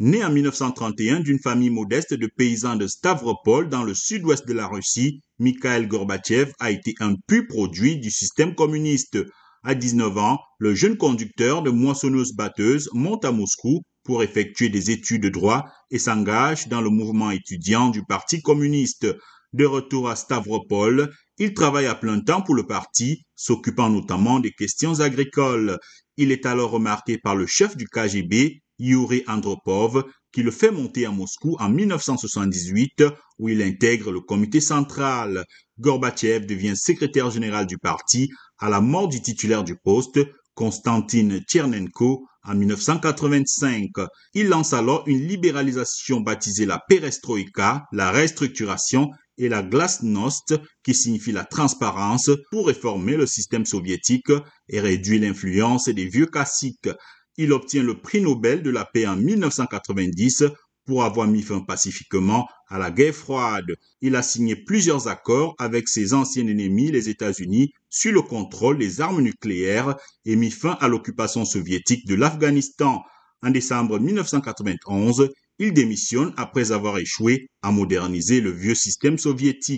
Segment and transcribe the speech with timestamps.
[0.00, 4.68] Né en 1931 d'une famille modeste de paysans de Stavropol dans le sud-ouest de la
[4.68, 9.18] Russie, Mikhail Gorbatchev a été un pur produit du système communiste.
[9.64, 15.24] À 19 ans, le jeune conducteur de moissonneuse-batteuse monte à Moscou pour effectuer des études
[15.24, 19.08] de droit et s'engage dans le mouvement étudiant du Parti communiste.
[19.52, 24.52] De retour à Stavropol, il travaille à plein temps pour le parti, s'occupant notamment des
[24.52, 25.76] questions agricoles.
[26.16, 31.06] Il est alors remarqué par le chef du KGB, Yuri Andropov, qui le fait monter
[31.06, 33.04] à Moscou en 1978,
[33.38, 35.44] où il intègre le comité central.
[35.78, 40.20] Gorbatchev devient secrétaire général du parti à la mort du titulaire du poste,
[40.54, 43.90] Konstantin Tchernenko, en 1985.
[44.34, 51.30] Il lance alors une libéralisation baptisée la perestroïka, la restructuration et la glasnost, qui signifie
[51.30, 54.32] la transparence, pour réformer le système soviétique
[54.68, 56.88] et réduire l'influence des vieux classiques.
[57.40, 60.44] Il obtient le prix Nobel de la paix en 1990
[60.84, 63.76] pour avoir mis fin pacifiquement à la guerre froide.
[64.00, 69.00] Il a signé plusieurs accords avec ses anciens ennemis, les États-Unis, sur le contrôle des
[69.00, 69.94] armes nucléaires
[70.24, 73.02] et mis fin à l'occupation soviétique de l'Afghanistan.
[73.42, 79.76] En décembre 1991, il démissionne après avoir échoué à moderniser le vieux système soviétique.